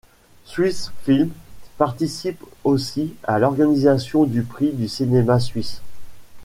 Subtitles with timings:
[0.45, 1.29] Swiss Films
[1.77, 5.79] participe aussi à l'organisation du Prix du cinéma suisse.